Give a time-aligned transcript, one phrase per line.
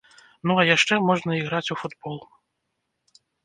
[0.51, 2.17] Ну, а яшчэ можна іграць у футбол.